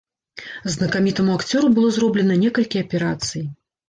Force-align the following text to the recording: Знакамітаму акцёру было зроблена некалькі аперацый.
Знакамітаму 0.75 1.35
акцёру 1.39 1.67
было 1.75 1.91
зроблена 1.97 2.39
некалькі 2.45 2.81
аперацый. 2.87 3.45